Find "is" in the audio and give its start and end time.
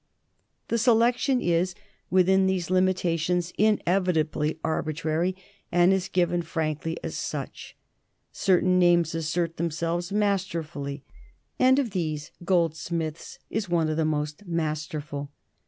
1.39-1.75, 5.93-6.09, 13.51-13.69